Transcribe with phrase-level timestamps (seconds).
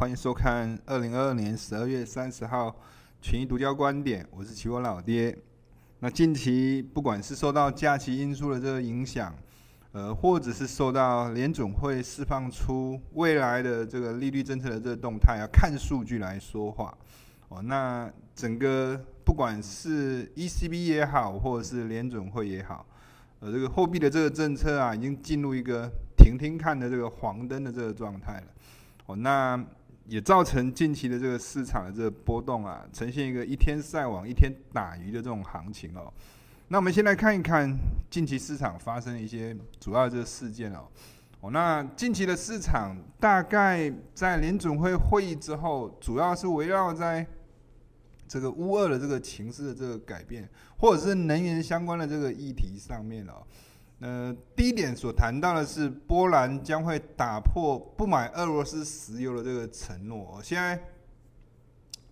[0.00, 2.74] 欢迎收看二零二二年十二月三十号
[3.20, 5.36] 群益独家观点，我是期货老爹。
[5.98, 9.30] 那近期不管是受到假期因素的这个影响，
[9.92, 16.96] 呃，或者是受到联总会释放出未来的这个利率政策的这个动态，要看数据来说话
[17.50, 17.60] 哦。
[17.60, 22.86] 那整个不管是 ECB 也好，或者是联总会也好，
[23.40, 28.46] 呃，这个货币的这个政策啊，已经进入一个停停看的这个黄灯的这个状态了。
[29.04, 29.62] 哦，那
[30.10, 36.12] 也造成近期的这个市场的这个波动啊，呈现一个一天晒网一天打鱼的这种行情哦。
[36.66, 37.72] 那我们先来看一看
[38.10, 40.88] 近期市场发生的一些主要的这个事件哦。
[41.40, 47.24] 哦，那近期的市场大概在联准会会议之后，主要是围绕在
[48.26, 53.46] 这个乌二的这个情势的这个改变，或者是能源相关的这个议题上面哦。
[54.00, 60.40] 呃，第一点所谈到的是，波兰将会打破不买俄罗斯石油的这个承诺。
[60.42, 60.82] 现在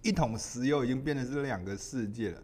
[0.03, 2.43] 一桶石油已经变成是两个世界了。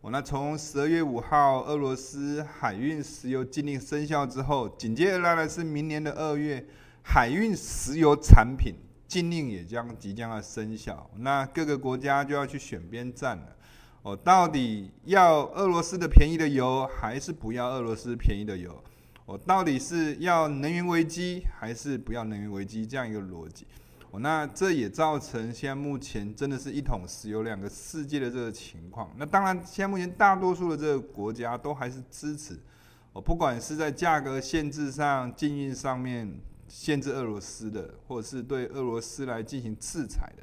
[0.00, 6.64] 哦，那从十二月五号俄罗斯海运石油禁令生效之后，紧接而来的是明年的二月
[7.02, 8.74] 海运石油产品
[9.08, 11.10] 禁令也将即将要生效。
[11.16, 13.56] 那各个国家就要去选边站了。
[14.04, 18.70] 哦，到底要俄罗斯的便宜的油，还是不要俄罗斯便宜的油？
[19.24, 22.86] 哦，到底是要能源危机，还是不要能源危机？
[22.86, 23.66] 这样一个逻辑。
[24.10, 29.10] 哦，那这也造成现在目前真的是一桶石油两个世界的这个情况。
[29.16, 32.60] 那当然，现在目前大多数的这个国家都还是支持。
[33.14, 36.30] 哦，不管是在价格限制上、禁运上面
[36.68, 40.42] 限制俄罗斯的，或者是对俄罗斯来进行制裁的。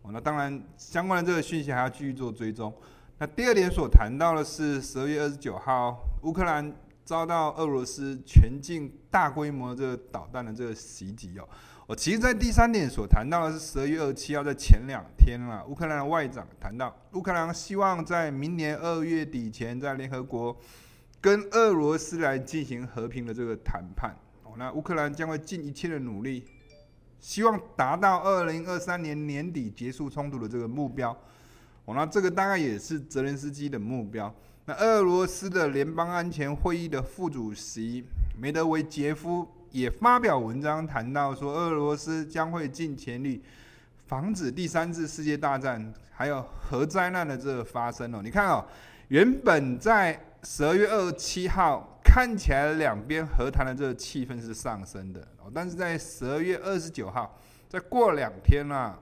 [0.00, 2.72] 哦，那当然相关的这个讯息还要继续做追踪。
[3.18, 6.74] 那第二点所谈到的是十二月二十九号，乌克兰
[7.04, 11.48] 遭到俄罗斯全境大规模这个导弹的这个袭击哦。
[11.86, 20.56] 我其实，在第三点所谈到的是十二月二十七号，在前两天啊，乌克兰的外长谈到，乌克兰希望在明年二月底前，在联合国
[21.20, 24.16] 跟俄罗斯来进行和平的这个谈判。
[24.42, 26.44] 哦，那乌克兰将会尽一切的努力，
[27.20, 31.16] 希望达到二零二三年年底结束冲突的这个目标。
[31.84, 34.32] 哦，那这个大概也是泽连斯基的目标。
[34.64, 38.04] 那俄罗斯的联邦安全会议的副主席
[38.38, 43.42] 梅德韦杰夫也发表文章谈到说，俄罗斯将会尽全力
[44.06, 48.20] 防止第三次世界大战还有核灾难的这个发生哦。
[48.22, 48.64] 你看哦，
[49.08, 57.36] 原本在十二月二十七号看起来两边和谈的这个气氛是上升的哦，但是在十二月二十九号，
[57.68, 58.96] 再过两天啊，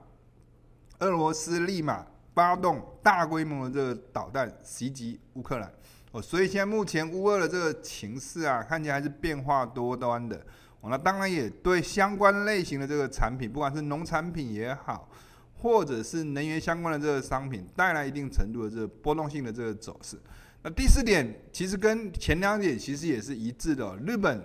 [0.97, 2.03] 俄罗斯立马。
[2.41, 5.71] 发动大规模的这个导弹袭击乌克兰
[6.11, 10.35] 哦，所以现在目前乌俄的这个情势啊，看起来还是变化多端的
[10.79, 10.89] 哦。
[10.89, 15.07] 那当然也对相关类型的这个产品，不管是农产品也好，
[15.53, 20.19] 或者是能源相关的这个商品，带来一定程度的这个波动性的这个走势。
[20.63, 23.95] 那第四点其实跟前两点其实也是一致的。
[23.97, 24.43] 日本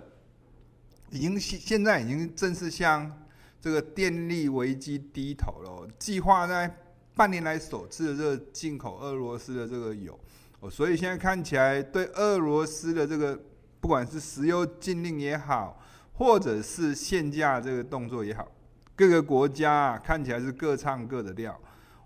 [1.09, 3.11] 已经现现在已经正式向
[3.59, 6.71] 这个电力危机低头了，计划在。
[7.17, 10.17] 半年来首次的这个进口俄罗斯的这个油，
[10.59, 13.37] 哦，所以现在看起来对俄罗斯的这个
[13.81, 15.81] 不管是石油禁令也好，
[16.13, 18.47] 或者是限价这个动作也好，
[18.95, 21.59] 各个国家啊看起来是各唱各的调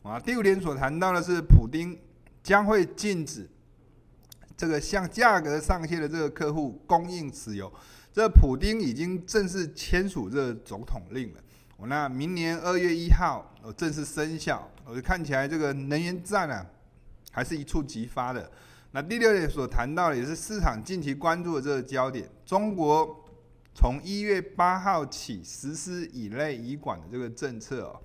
[0.04, 0.18] 啊。
[0.18, 2.00] 第五点所谈到的是，普丁
[2.42, 3.50] 将会禁止
[4.56, 7.70] 这个向价格上限的这个客户供应石油，
[8.14, 11.42] 这普丁已经正式签署这总统令了。
[11.88, 16.66] 那明年二月一号哦正式生效，我就看起来这个能源战啊，
[17.32, 18.50] 还是一触即发的。
[18.92, 23.26] 那第六点所谈到的也是市场近期关注的这个焦点，中国
[23.74, 28.00] 从一月八号起实施乙类乙管的这个政策哦，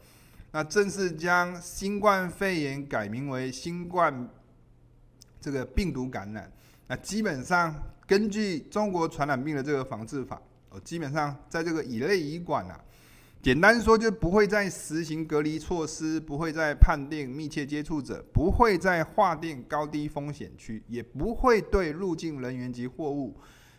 [0.53, 4.29] 那正式将新冠肺炎改名为新冠
[5.41, 6.51] 这个病毒感染。
[6.87, 7.75] 那基本上
[8.07, 12.81] 根据中国传染病的这个防治法哦，基本上在这个乙类乙管啊。
[13.47, 23.37] 简单说，就不会再实行隔离措施，不会再判定密切接触者，不会再划定高低风险区，也不会对入境人员及货物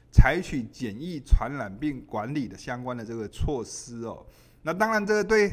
[0.10, 4.25] 采取简易传染病管理的相关的这个措施哦。
[4.62, 5.52] 那当然，这个对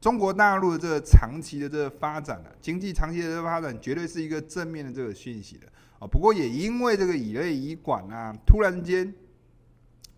[0.00, 5.66] 中国大陆的这个长期的这个发展啊，经济长期的这个发展，绝对是一个正面的这个讯息的
[5.98, 6.06] 哦。
[6.06, 9.12] 不过，也因为这个乙类乙管啊，突然间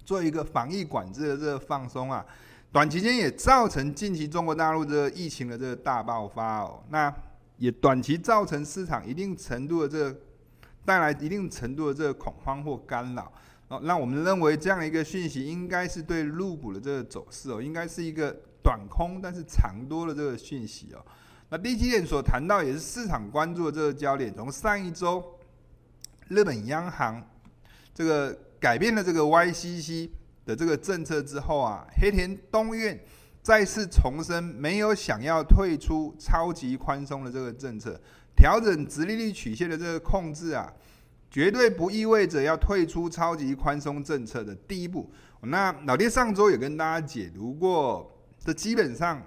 [0.04, 2.22] 做一个防疫管制的这个放松啊。
[2.70, 7.12] 短期间也造成近期中国大陆这个疫情的这个大爆发哦，那
[7.56, 10.20] 也短期造成市场一定程度的这个
[10.84, 13.32] 带来一定程度的这个恐慌或干扰
[13.68, 13.80] 哦。
[13.82, 21.04] 那我们认为这样一个讯息应该是对入股的这个走势哦，应该是一个短空但是长多的这个讯息哦。
[21.48, 25.24] 那第七点所谈到也是市场关注的这个焦点，从上一周
[26.28, 27.26] 日本央行
[27.94, 30.10] 这个改变了这个 YCC
[30.48, 32.98] 的这个政策之后啊，黑田东彦
[33.42, 38.00] 再次重申没有想要退出超级宽松的这个政策，
[38.34, 40.72] 调整直利率曲线的这个控制啊，
[41.30, 45.10] 绝对不意味着要退出超级宽松政策的第一步。
[45.42, 48.10] 那老爹上周也跟大家解读过，
[48.40, 49.22] 这基本上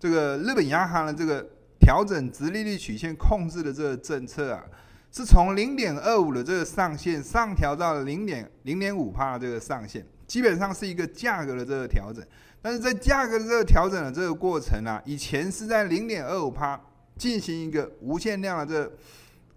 [0.00, 1.46] 这个日本央行的这个。
[1.84, 4.62] 调整直利率曲线控制的这个政策啊，
[5.12, 12.24] 是从零点二五的这个上限上调到了零点零点五帕的这个上限，基本上是一个价格的这个调整。
[12.62, 16.80] 但是在价格的这个调整的这个过程啊，以前是在零点二五帕
[17.18, 18.92] 进行一个无限量的这个、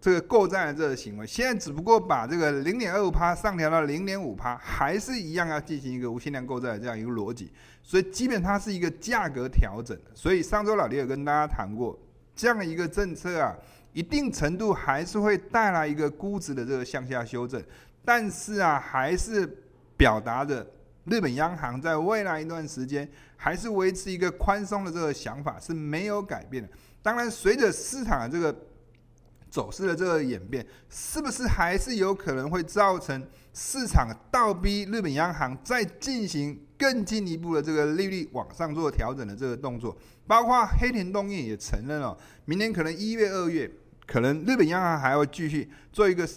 [0.02, 7.50] 这个购债的这个行为，现在只不过把这个零点二五帕上调到零点五帕，还是一样要进行一个无限量购债的这样一个逻辑。
[7.82, 9.98] 所以基本它是一个价格调整。
[10.14, 11.98] 所以上周老爹有跟大家谈过。
[12.36, 13.56] 这样一个政策啊，
[13.96, 17.64] 一定程度还是会带来一个估值的这个向下修正，
[18.04, 19.50] 但是啊，还是
[19.96, 20.68] 表达着
[21.06, 26.70] 日本央行在未来一段时间还是维持一个宽松的这个想法是没有改变的。
[27.02, 28.54] 当然，随着市场的这个
[29.50, 39.96] 走势的这个演变，是不是还是有可能会造成市场倒逼日本央行再进行更进一步的这个利率往上做调整的这个动作？
[40.28, 43.72] 包括黑田东彦也承认了，明年可能一月、二月，
[44.06, 46.28] 可能日本央行还要继续做一个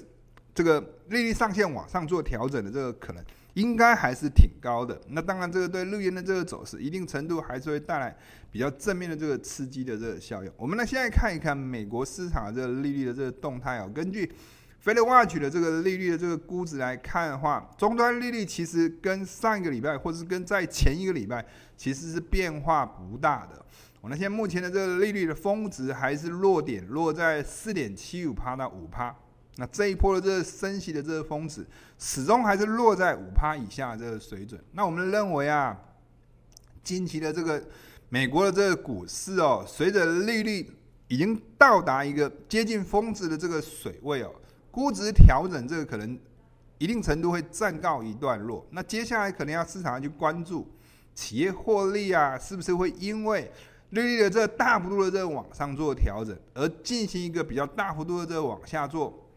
[0.54, 3.24] 这个利率上限往上做调整的这个可能，
[3.54, 5.00] 应该还是挺高的。
[5.08, 8.16] 那当然，这个对日元的这个走势，一定程度还是会带来
[8.50, 10.50] 比较正面的这个刺激的这个效应。
[10.56, 13.90] 我们来现在看一看美国市场的这个利率的这个动态哦。
[13.94, 14.30] 根据
[14.84, 21.44] FedWatch 的这个利率的这个估值来看的话，终端利率其实跟上一个礼拜，或是跟在前一个礼拜，
[21.76, 23.64] 其实是变化不大的。
[24.00, 29.14] 我那现在目前的这个利率的峰值还是落点落在四点七五趴到五趴，
[29.56, 31.66] 那这一波的这个升息的这个峰值
[31.98, 34.62] 始终还是落在五趴以下的这个水准。
[34.72, 35.76] 那我们认为啊，
[36.84, 37.60] 近期的这个
[38.08, 40.70] 美国的这个股市哦，随着利率
[41.08, 44.32] 已经到达一个接近峰值的这个水位哦，
[44.70, 46.16] 估值调整这个可能
[46.78, 48.64] 一定程度会暂告一段落。
[48.70, 50.70] 那接下来可能要市场要去关注
[51.16, 53.50] 企业获利啊，是不是会因为
[53.90, 59.28] 利率的这大幅度的这往上做调整，而进行一个比较大幅度的这往下做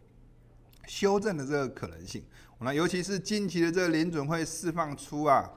[0.88, 2.22] 修正的这个可能性。
[2.60, 5.50] 那尤其是近期的这个联准会释放出啊，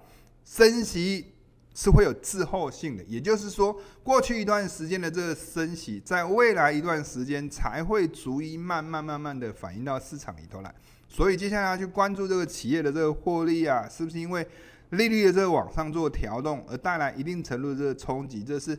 [0.44, 1.32] 升息
[1.74, 10.74] 是会有滞后性的，也就是说，过去一段时间的这个升息，在未来一段时间才会逐一慢慢慢慢的反映到市场里头来。
[11.08, 14.46] 所以接下来要去关注这个企业的这个获利啊，是不是因为？
[14.94, 18.78] 利率的这个往上做调动，而带来一定程度的这个冲击，这是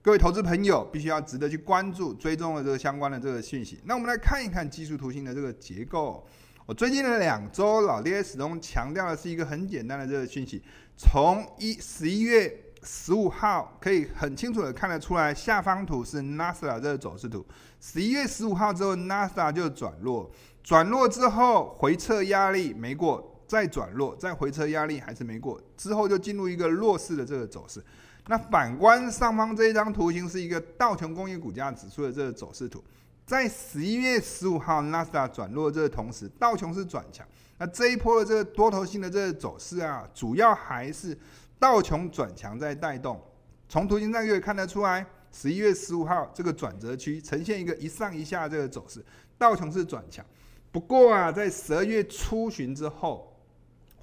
[0.00, 3.80] 各位投资朋友必须要值得去关注、追踪的这个相关的这个讯息。
[3.84, 6.26] 那我们来看一看技术图形的这个结构。
[6.64, 10.60] 我最近的两周，老爹始终强调的是一个很简单的这个讯息：
[10.96, 12.52] 从一十一月
[12.82, 17.46] 十五号可以很清楚的看得出来，下方图是 NASA 这个走势图。
[17.80, 20.28] 十一月十五号之后，，NASA 就转弱，
[20.64, 23.35] 转弱之后回撤压力没过。
[23.46, 27.82] 再转弱，再回撤压力还是没过，之后就进入一个弱势的这个走势。
[28.28, 32.82] 那反观上方这一张图形是一个道琼工业股价指数的这个走势图，
[33.24, 37.24] 在十一月十五号纳斯达转弱这个同时，道琼是转强。
[37.56, 41.16] 那这一波的这个多头性的这个走势啊，主要还是
[41.60, 43.22] 道琼转强在带动。
[43.68, 49.00] 从图形上就可以看得出来，十一月十五号这个转折区呈现一个一上一下这个走势，
[49.38, 50.26] 道琼是转强。
[50.72, 53.32] 不过啊，在十二月初旬之后。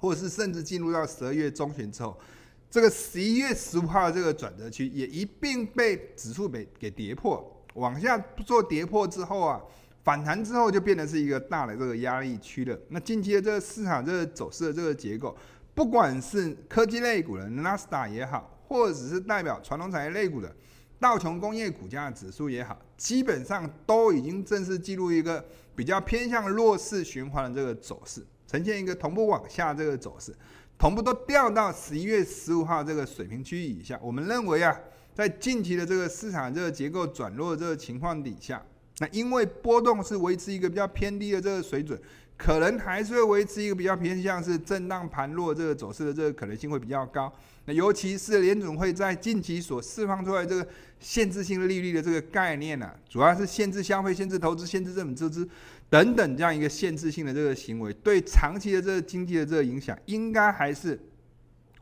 [0.04, 2.14] 或者是甚至进入到十二月中旬之后，
[2.70, 7.42] 这个十一月十五号的这个转折区也一并被指数给给跌破，
[7.72, 9.58] 往下做跌破之后啊，
[10.02, 12.78] 反弹之后就变得是一个大的这个压力区了。
[12.90, 15.34] 那近期的这个市场这个走势的这个结构，
[15.74, 20.54] 不管是科技类股的纳斯达也好，或者是代表传统产业类股的
[21.00, 25.42] 道琼工业股价指数也好，基本上都已经正式进入一个
[25.74, 28.22] 比较偏向弱势循环的这个走势。
[28.46, 30.34] 呈现一个同步往下这个走势，
[30.78, 33.98] 同步都掉到十一月十五号这个水平区域以下。
[34.02, 34.78] 我们认为啊，
[35.14, 38.64] 在近期的这个市场这个结构转弱的这个情况底下，
[38.98, 42.00] 那因为波动是维持一个比较偏低的这个水准，
[42.36, 47.32] 可能还是会维持一个比较偏向是震荡盘弱这个走势的这个可能性会比较高。
[47.66, 50.66] 那尤其是联准会在近期所释放出来这个
[51.00, 55.48] 限制性利率的这个概念呢、主要是限制消费、限制投资、限制政府支出。
[55.88, 60.98] 等等，这样一个限制性的这个行为，对长期的这个经济的这个影响，应该还是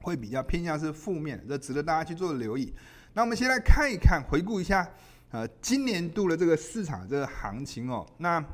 [0.03, 2.75] 会比较偏向是负面的，这值得大家去做留意。
[3.15, 4.87] 那我们先来看一看，回顾一下，
[5.31, 8.07] 呃，今年度的这个市场这个行情哦。
[8.19, 8.45] 那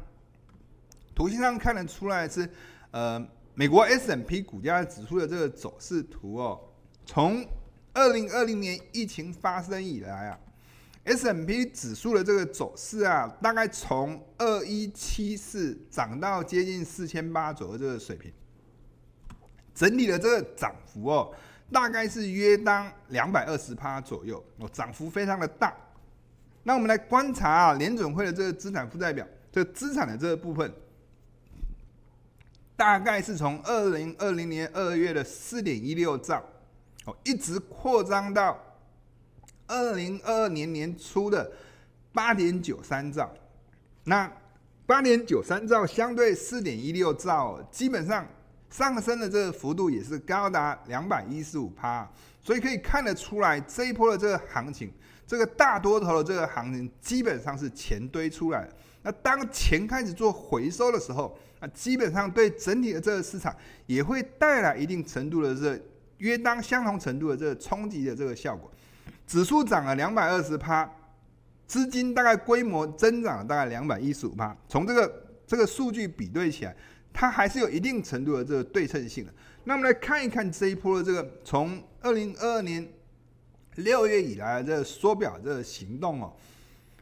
[1.18, 2.48] 图形上看得出来是，
[2.92, 3.20] 呃，
[3.52, 6.60] 美国 S M P 股价指数的这个走势图哦。
[7.04, 7.44] 从
[7.92, 10.38] 二零二零年疫情发生以来啊
[11.02, 18.32] ，S M P 指数的这个走势啊，大概从二一七四涨到接近四千八左右这个水平。
[19.74, 21.34] 整体的这个涨幅哦，
[21.72, 25.76] 大概是约当两百二十趴左右哦，涨幅非常的大。
[26.62, 30.72] 那我们来观察啊，联准会的这个资产负债表，这个资产的这个部分，
[32.78, 36.40] 大概是从二零二零年二月的四点一六兆
[37.06, 38.56] 哦，一直扩张到
[39.66, 41.50] 二零二二年年初的
[42.12, 43.28] 八点九三兆。
[44.04, 44.32] 那
[44.86, 48.24] 八点九三兆相对四点一六兆，基本上。
[48.70, 52.06] 上升的这个幅度也是高达两百一十五趴，
[52.42, 54.92] 所以可以看得出来，这一波的这个行情，
[55.26, 58.68] 这个大多头的这个行情基本上是钱堆出来。
[59.00, 63.54] 那当钱开始做回收的时候，那基本上对整体的这个市场
[63.86, 65.80] 也会带来一定程度的这个
[66.18, 68.70] 约当相同程度的这个冲击的这个效果。
[69.26, 70.90] 指数涨了两百二十趴，
[71.66, 74.56] 资金大概规模增长了大概两百一十五趴。
[74.68, 76.76] 从这个这个数据比对起来。
[77.10, 79.34] 它还是有一定程度的这个对称性的。
[79.64, 82.86] 那我们来看一看这一波的这个从二零二二年
[83.76, 86.32] 六月以来的这个缩表这个行动哦，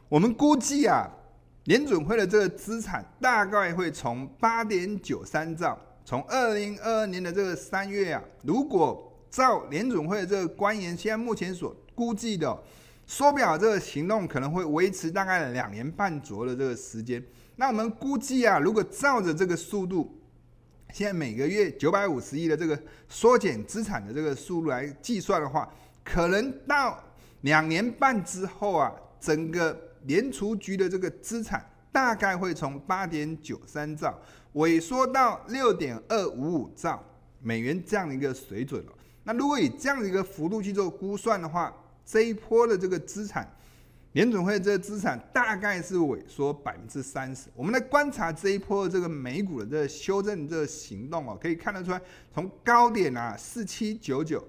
[0.09, 1.07] 我们估计啊，
[1.67, 12.57] 联准会的这个资产大概会从八点九三兆，从二零二二年的这个三月啊，如果照联准会的这个官员现在目前所估计的
[13.05, 17.21] 缩表这个行动，可能会维持大概两年半左右的这个时间。
[17.57, 20.17] 那我们估计啊，如果照着这个速度，
[20.93, 25.69] 现在每个月九百五十亿的这个缩减资产的这个速度来计算的话，
[26.05, 26.97] 可能到
[27.41, 34.17] 两年半之后啊，整个联储局的这个资产大概会从八点九三兆
[34.53, 37.03] 萎缩到六点二五五兆
[37.41, 38.91] 美元这样的一个水准了。
[39.23, 41.71] 那如果以这样的一个幅度去做估算的话，
[42.05, 43.47] 这一波的这个资产。
[44.13, 47.49] 联准会这个资产大概是萎缩百分之三十。
[47.53, 52.01] 我们来观察这一波的这个美股的这个修正这个行动哦，可以看得出来，
[52.33, 54.43] 从高点啊四七九九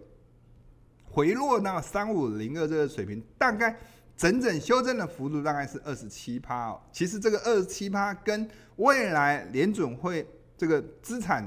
[1.04, 3.76] 回落到三五零二这个水平，大概
[4.18, 6.78] 整整修正的幅度大概是二十七趴哦。
[6.92, 8.46] 其实这个二十七趴跟
[8.76, 10.26] 未来联准会
[10.58, 11.42] 这个资产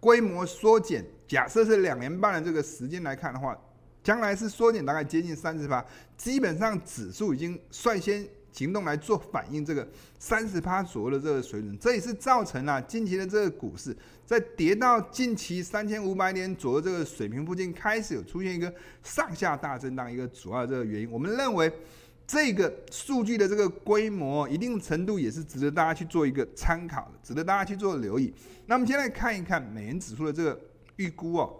[0.00, 3.56] 规模缩减，假设是两年半的这个时间来看的话。
[4.02, 5.84] 将来是缩减大概接近三十趴，
[6.16, 9.84] 基本上指数已经率先行动来做反应，这个
[10.16, 13.92] 三十趴左右的这个水准，这也是造成了近期的这个股市
[14.24, 21.10] 在跌到近期三千五百点左右这个水平附近，开始有出现一个上下大震荡一个主要的这个原因。
[21.10, 21.68] 我们认为
[22.26, 28.34] 这个数据的这个规模，一定程度也是值得大家去做一个参考的，值得大家去做留意。
[28.66, 30.60] 那我们先来看一看美元指数的这个
[30.96, 31.54] 预估哦。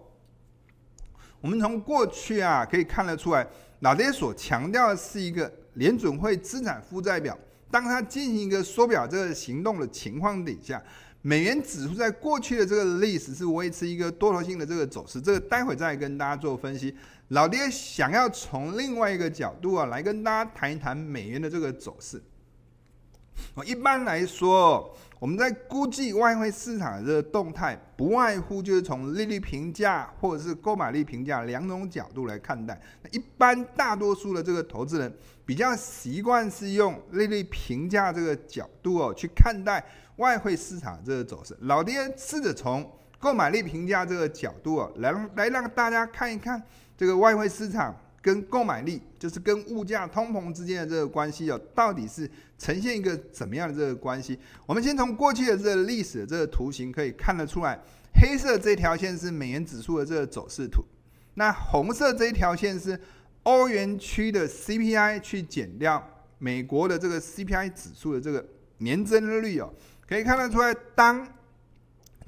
[1.40, 3.46] 我们从过去啊可以看得出来，
[3.80, 7.38] 老爹所强调的是一个联准会资产负债表。
[7.70, 10.82] 当它进行一个缩表这个行动的情况底下，
[11.26, 15.20] 美元指数在过去的这个历史是维持一个多头性的这个走势。
[15.20, 16.94] 这个待会再跟大家做分析。
[17.30, 22.22] 老爹想要从另外一个角度啊来跟大家谈一谈美元的这个走势。
[23.54, 32.80] 我一般来说，我们在估计外汇市场的这个动态，不外乎就是从利率评价或者是购买力评价两种角度来看待。
[33.02, 35.12] 那一般大多数的这个投资人
[35.44, 39.84] 比较习惯是用利率评价这个角度哦去看待
[40.16, 41.56] 外汇市场这个走势。
[41.60, 46.62] 老爹试着从购买力评价这个角度啊来来让大家看一看
[46.96, 47.94] 这个外汇市场。
[48.22, 54.36] 跟购买力就是跟物价通膨之间的这个关系哦，到底是呈现一个怎么样的这个关系？
[54.66, 57.78] 我们先从过去的这个历史的这个图形可以看得出来，
[58.20, 60.84] 黑色这条线是美元指数的这个走势图，
[61.34, 63.00] 那红色这一条线是
[63.44, 66.04] 欧元区的 CPI 去减掉
[66.38, 68.44] 美国的这个 CPI 指数的这个
[68.78, 69.72] 年增率哦，
[70.08, 71.26] 可以看得出来，当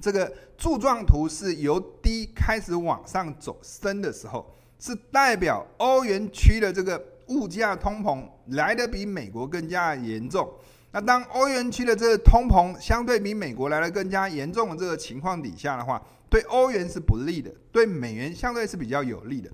[0.00, 4.54] 这个柱状图是由低开始往上走升的时候。
[4.80, 10.48] 是代表欧元区的这个物价通膨来得比美国更加严重。
[10.92, 19.50] 那当欧元区的这个通膨相对比美国来得更加严重的这个情况底下的话，对欧元是不利的，对美元相对是比较有利的。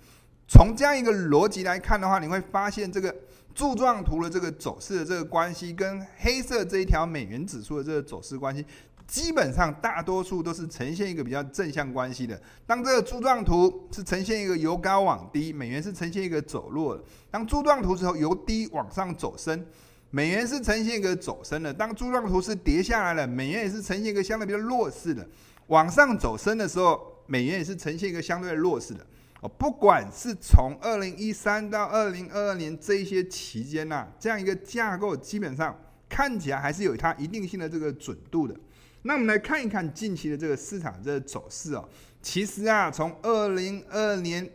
[0.47, 3.17] 从这样一个逻辑来看的话，你会发现这个
[3.55, 8.67] 柱状图的这个走势的这个关系，跟黑色这一条美元指数的这个走势关系，
[9.07, 12.41] 基本上大多数都是呈现一个比较正向关系的。
[12.67, 19.65] 当这个柱状图是呈现一个由高往低，美元是呈现一个走弱的；当柱状图之后由低往上走升，
[20.11, 25.25] 美元是呈现一个走升的；当柱状图是跌下来了，美元也是呈现一个相对比较弱势的。
[25.69, 29.07] 往上走升的时候，美元也是呈现一个相对弱势的。
[29.49, 38.57] 不管是从二零一三到二零二二年这一些期间呐，这样一个架构基本上看起来还是有它一定性的这个准度的。
[39.03, 41.87] 那我们来看一看近期的这个市场这个走势哦。
[42.23, 44.51] 其实啊，从二零二二年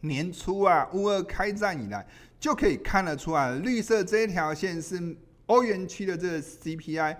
[0.00, 2.06] 年初啊，乌俄开战以来，
[2.40, 5.14] 就可以看得出来，绿色这一条线是
[5.46, 7.16] 欧元区的这个 CPI，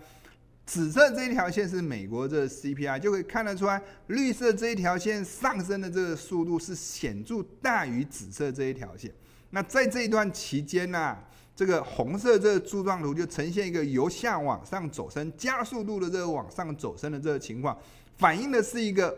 [0.69, 9.11] 紫色这一条线是美国这 CPI，就可以看得出来，绿色这一条线上升的这个速度是显著大于紫色这一条线。
[9.49, 11.17] 那在这一段期间呢、
[11.57, 17.75] 这个红色这个柱状图就呈现一个由下往上走升，加速度的这个往上走升的这个情况，
[18.19, 19.17] 反映的是一个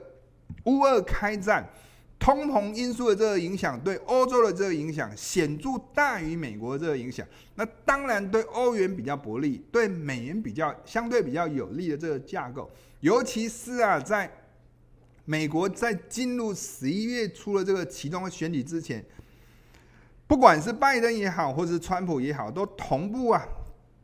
[0.66, 1.68] 乌俄开战、
[2.20, 7.26] 通膨因素的这个影响对欧洲的这个影响显著大于美国的这个影响。
[7.54, 14.30] 那当然对欧元比较不利，对美元比较相对比较有利的这个架构，尤其是啊，在
[15.24, 19.04] 美国在进入十一月初的这个期中选举之前。
[20.26, 23.44] 不管是拜登也好，或者是川普也好，都同步啊，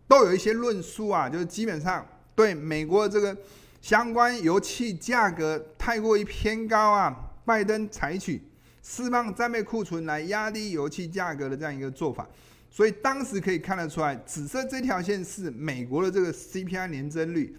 [0.09, 2.05] 都有一些论述啊，就是基本上
[2.35, 3.37] 对美国的这个
[3.81, 8.43] 相关油气价格太过于偏高啊，拜登采取
[8.83, 12.29] 释放战备库存来压低油气价格的这样一个做法，
[12.69, 17.57] 所以当时可以看得出来，紫色这条线是美国的这个 CPI 年增率，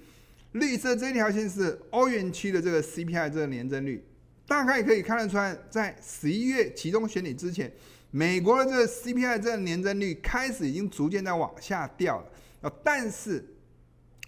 [0.51, 4.03] 绿色这条线是欧元区的这个 CPI 这个年增率，
[4.46, 7.72] 大概可以看得出来，在十一月期中选举之前。
[8.10, 13.46] 美国的这个 CPI 这个年增率开始已经逐渐在往下掉了，但是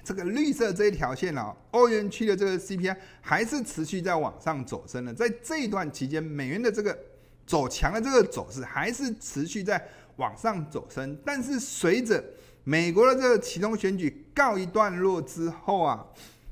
[0.04, 5.14] 这个绿色这一条线啊，欧元区的这个 CPI 还是持续在往上走升的。
[5.14, 6.98] 在这一段期间，美元的这个
[7.46, 9.84] 走强的这个走势还是持续在
[10.16, 11.18] 往上走升。
[11.26, 12.24] 但是随着
[12.64, 16.06] 美国的这个期中选举告一段落之后啊，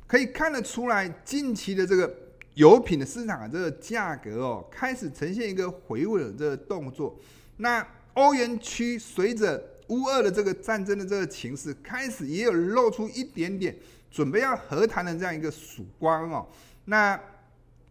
[0.05, 2.13] 可以看得出来近期的这个。
[2.57, 7.15] 油品的市场的这个价格哦，开始呈现一个回稳的这个动作。
[7.57, 13.75] 那欧元区随着乌俄的这个战争的这个情势，开始也有露出一点点
[14.11, 16.47] 准备要和谈的这样一个曙光哦。
[16.85, 17.19] 那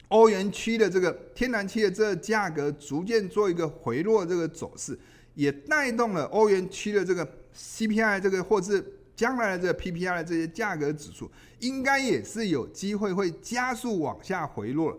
[0.08, 4.98] 欧元区的这个天然气的这个价格逐渐做一个回落这个走势，
[5.34, 8.92] 也带动了欧元区的这个 CPI 这个或是。
[9.16, 11.28] 将来的这个 PPI 的这些价格指数，
[11.60, 14.96] 应该也是有机会会加速往下回落。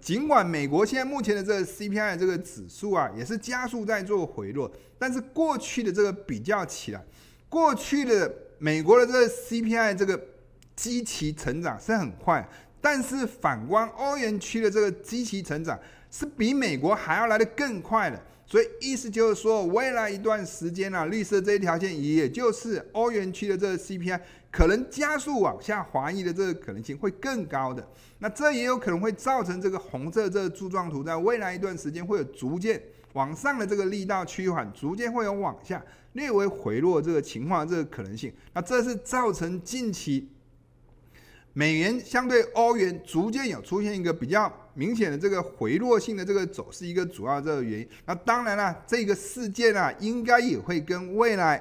[0.00, 7.04] 尽管美国现在目前的这个 CPI 的这个指数啊，也是加速在做回落，但是过去的这个比较起来，
[7.48, 10.20] 过去的美国的这个 CPI 这个
[10.76, 12.48] 基期成长是很快，
[12.80, 15.78] 但是反观欧元区的这个基期成长
[16.10, 18.20] 是比美国还要来得更快的。
[18.50, 27.88] 所以意思就是说，未来一段时间啊，绿色这一条线，也就是欧元区的这个 CPI，可能加速往下滑移的这个可能性会更高的。
[28.18, 32.82] 那这也有可能会造成这个红色这个柱状图，在未来一段时间会有逐渐
[33.12, 35.80] 往上的这个力道趋缓，逐渐会有往下
[36.14, 38.32] 略微回落这个情况，这个可能性。
[38.52, 40.28] 那这是造成近期。
[41.52, 47.88] 美元相对欧元逐渐有出现一个比较明显的这个回落性的这个走势，一个主要这个原因。
[48.06, 51.60] 那当然了，这个事件啊，应该也会跟未来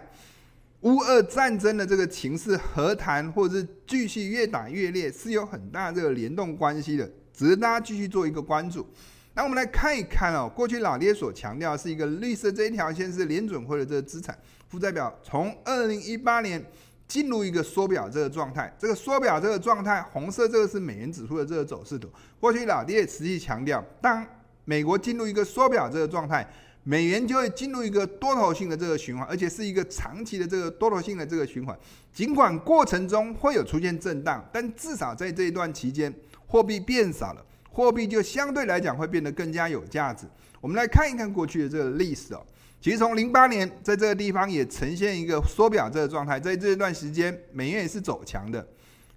[0.82, 8.88] 乌俄战争的这个情势和谈，或者是继续越打越烈，是有很大这个联动关系的，值得大家继续做一个关注。
[9.34, 16.64] 那我们来看一看哦，过去老爹所强调是一个绿色这一条线是联准会的这个资产负债表，从二零一八年。
[17.10, 22.08] 进入一个缩表这个状态，这个缩表这个状态，红色这个是美元指数的这个走势图。
[22.40, 24.24] 过去老爹也持续强调，当
[24.64, 26.48] 美国进入一个缩表这个状态，
[26.84, 31.76] 美元就会进入一个多头性的这个循环，而且是一个长期的这个多头性的这个循环。
[32.14, 36.14] 尽管过程中会有出现震荡，但至少在这一段期间，
[36.46, 40.28] 货币变少了，货币就相对来讲会变得更加有价值。
[40.62, 42.46] 我们来看一看过去的这个历史哦。
[42.82, 48.66] 其实从零八年在这个地方也呈现一个缩表这个状态，在这一段时间美元也是走强的。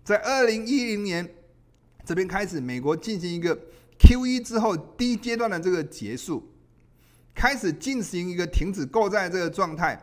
[0.03, 1.29] 在二零一零年
[2.05, 3.57] 这边开始，美国进行一个
[4.01, 6.53] QE 之后第一阶段的这个结束，
[7.37, 9.96] 开始进行一个停止购债这个状态，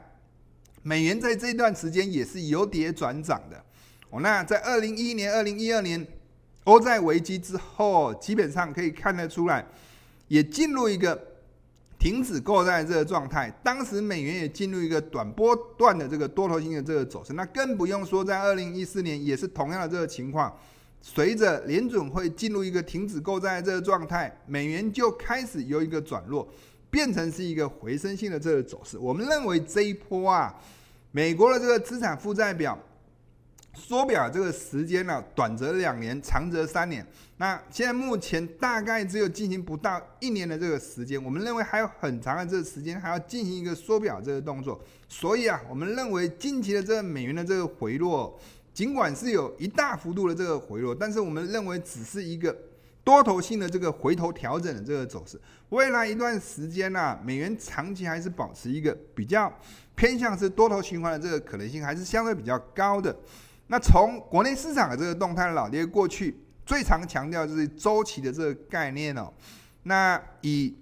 [0.82, 3.62] 美元在这段时间也是由跌转涨的。
[4.10, 6.08] 哦，那在二零一一年、二零一二年
[6.64, 9.66] 欧债危机之后，基本上可以看得出来，
[10.30, 11.28] 也进入一个。
[12.00, 20.52] 停止购债这个状态，当时美元也进入一个短波段的这个多头性的这个走势，那更不用说在二零一四年也是同样的这个情况。
[21.02, 26.48] 随着联准会进入一个停止购债这个状态，美元就开始有一个转弱，
[26.90, 28.98] 变成是一个回升性的这个走势。
[28.98, 30.56] 我们认为这一波啊，
[31.12, 32.78] 美国的这个资产负债表。
[33.74, 37.06] 缩表这个时间呢、短则两年，长则三年。
[37.38, 44.80] 那现在目前大概只有进行不到一年的这个时间，我们认为还有很长的这个时间还要进行一个缩表这个动作。
[45.08, 48.38] 所以啊，我们认为近期的这个美元的这个回落，
[48.74, 52.54] 尽管是有一大幅度的这个回落，但是我们认为只是一个
[53.06, 55.40] 多头性的这个回头调整的这个走势。
[55.70, 59.52] 未来一段时间呢、美元长期还是保持一个比较
[59.96, 63.16] 偏向是多头循环的这个可能性，还是相对比较高的。
[63.72, 69.32] 那从国内市场的这个动态，老爹过去最常强调就是周期的这个概念哦。
[69.84, 70.76] 那以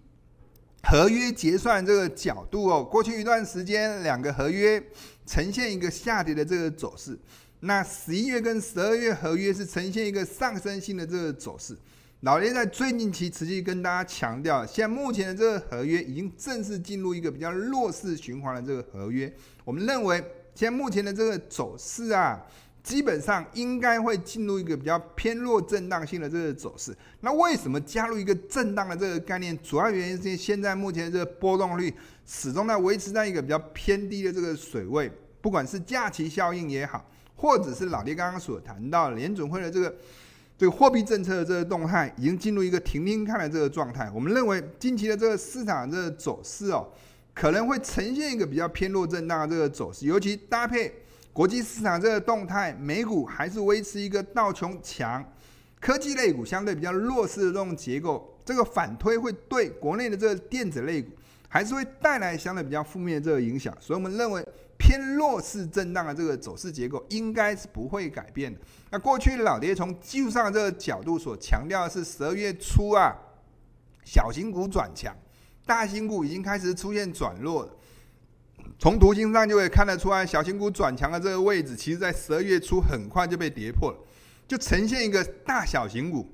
[0.84, 4.82] 合约结算这个角度哦，过去一段时间两个合约
[5.26, 7.20] 呈现一个下跌的这个走势。
[7.60, 11.78] 那十一月跟十二月合约是呈现一个上升性的这个走势。
[12.22, 19.32] 老爹在最近期持续跟大家强调，现在目前的这个合约已经正式进入一个比较弱势循环的这个合约。
[19.66, 20.18] 我们认为
[20.56, 22.42] 现在目前的这个走势啊。
[22.88, 26.96] 基本上应该会进入一个比较偏弱震荡性的这个走势。
[27.20, 29.58] 那为什么加入一个震荡的这个概念？
[29.62, 31.94] 主要原因是现在目前这个波动率
[32.26, 35.12] 始终在维持在一个比较偏低的这个水位。
[35.42, 39.94] 不管是假期效应也好，或者是老爹刚刚所谈到联准会的这个
[40.58, 44.10] 这个货币政策的这个动态，已经进入一个停停看的这个状态。
[44.16, 46.88] 我们认为近期的这个市场这个走势哦，
[47.34, 51.04] 可能会呈现一个比较偏弱震荡的这个走势，尤其搭配。
[51.38, 55.24] 国际市场这个动态，美股还是维持一个道琼强，
[55.80, 61.12] 科技类股相对比较弱势的这种结构，这个反推会对国内的这个电子类股
[61.48, 64.44] 还是会带来相对比较负面的这个影响，所以我们认为
[64.80, 68.60] 偏弱势震荡的这个走势结构应该是不会改变的。
[68.90, 73.16] 那过去老爹从技术上这个角度所强调的是十二月初啊，
[74.04, 75.16] 小型股转强，
[75.68, 77.72] 大型股已经开始出现转弱了。
[78.80, 83.98] 从图形上就可以看得出来，小型股转强的这个位置，其实在十二月初很快就被跌破了，
[84.48, 86.30] 就呈现一个大小型股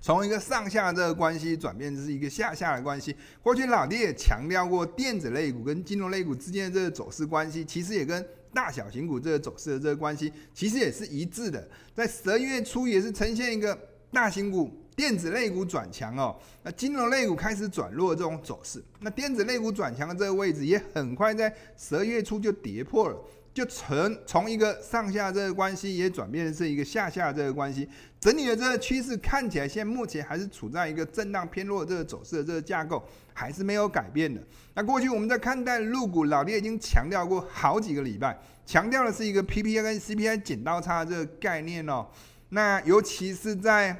[0.00, 3.16] 从一个上下的这个关系转变成是一个下下的关系。
[3.42, 8.24] 过去老爹也强调过，电子类股跟金融类股之间的这个走势关系，其实也跟
[8.54, 11.68] 大小型股这个走势的这个关系，其实也是一致的。
[11.92, 13.76] 在十二月初也是呈现一个
[14.12, 14.70] 大型股。
[14.96, 23.16] 电子类股转强哦，那金融类股开始转弱这种走势，那电子类股转强的这个位置也很快在十二月初就跌破了，
[23.52, 27.86] 就从从一个上下这个关系也转变成是一个下下这个关系，
[28.18, 34.42] 整体的这个趋势看起来现在目前还是处在一个震荡偏弱的这个走势的这个架构，还是没有改变的。
[34.74, 42.06] 那过去我们在看待入股，老爹已经强调过好几个礼拜，强调的是一个 PPI 跟 CPI 剪刀差的这个概念哦，
[42.48, 43.94] 那尤其是在。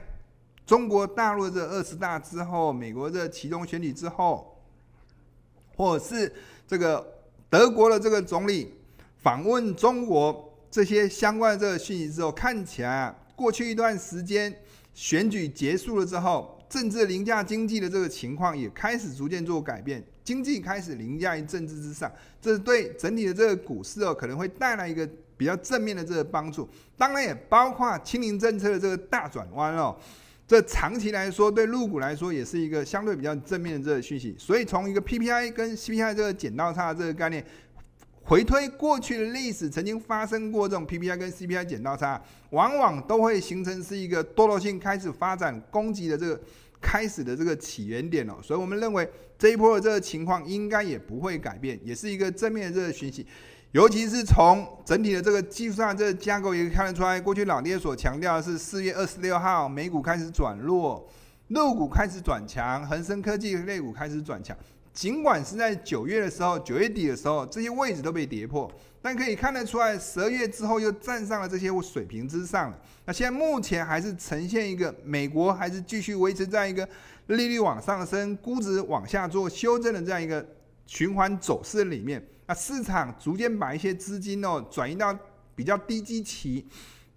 [0.66, 4.60] 中国大陆这二十大之后，美国这其中选举之后，
[5.76, 6.30] 或者是
[6.66, 7.06] 这个
[7.48, 8.74] 德国的这个总理
[9.22, 14.52] 访问中国这些相关的这个讯息之后，看起来啊，过去一段时间
[14.92, 22.10] 选举结束了之后，政治凌驾经济的这个情况也开始逐渐做改变，经济开始凌驾于政治之上，
[22.42, 26.68] 这是对整体的这个股市哦，可能会带来一个比较正面的这个帮助。
[26.96, 29.96] 当然也包括清零政策的这个大转弯哦。
[30.46, 34.34] 这长期来说，对入股来说也是一个相对比较正面的这个讯息。
[34.38, 37.44] 所以从一个 PPI 跟 CPI 这个剪刀差的这个概念，
[38.22, 46.40] 回推过去的历史，曾经发生过这种 PPI 跟 CPI 剪刀差，往往都会形成是一个多头性开始发展攻击的这个
[46.80, 48.34] 开始的这个起源点哦。
[48.40, 53.26] 所以我们认为这一波的这个情况应该也不会改变，也是一个正面的这个讯息。
[53.76, 61.06] 尤其是从整体的这个技术上这个架构也可以看得出来，过去老爹所强调的是四月二十六号美股开始转弱，
[61.48, 64.56] 陆股开始转强，恒生科技类股开始转强。
[64.94, 68.66] 尽管是在九月的时候，九月底的时候，这些位置都被跌破，
[69.02, 72.78] 但可以看得出来，十二月之后又站上了这些水平之上了。
[73.04, 76.88] 那现在目前还是呈现一个美国还是继续维持在一个
[77.26, 80.42] 利率往上升、估值往下做修正的这样一个
[80.86, 82.24] 循环走势里面。
[82.46, 85.16] 那市场逐渐把一些资金哦转移到
[85.54, 86.64] 比较低基期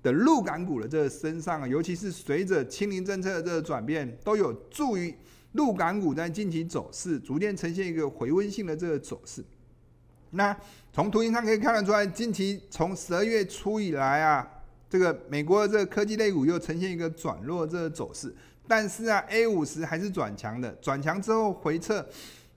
[0.02, 5.14] 的陆港股的这个身上，尤其是随着清零政策的这个转变，都有助于
[5.52, 9.44] 陆港股在近期走势逐渐呈现一个回温性的这个走势。
[10.32, 10.56] 那
[10.92, 14.48] 从图形上可以看得出来，近期从十二月初以来啊，
[14.90, 18.34] 这个美国的这个科技类股又呈现一个转弱这个走势，
[18.68, 22.04] 但是啊，A 五十还是转强的，转强之后回撤。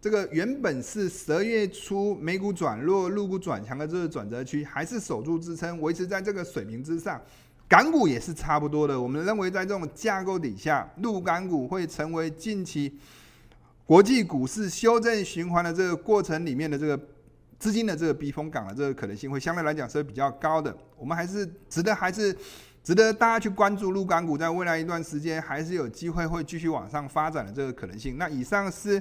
[0.02, 7.22] 这个原本是十二月初美股转弱、陆股转强的这个转折区，还是守住支撑，维持在这个水平之上。
[7.68, 12.98] 港股也是差不多的，我们认为在这种架构底下，陆港股会成为近期
[13.86, 16.98] 国际股市修正循环的这个过程里面的这个
[17.60, 20.76] 资金的这个避风港的这个可能性，会相对来讲是比较高的。
[20.98, 22.36] 我们还是值得，还是
[22.82, 28.18] 值得大家去关注陆港股，在未来一段时间还是有机会会继续往上发展的这个可能性。
[28.18, 29.00] 那以上是。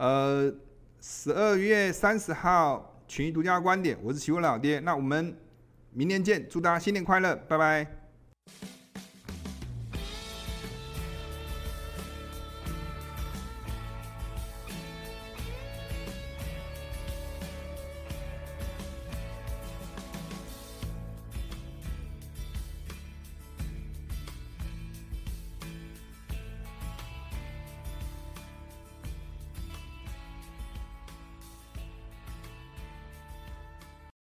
[0.00, 0.50] 呃，
[0.98, 5.36] 十二月三十号群益独家观点，我是奇闻老爹，那我们
[5.92, 7.99] 明年见，祝大家新年快乐，拜拜。